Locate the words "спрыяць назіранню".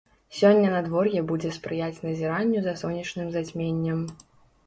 1.57-2.63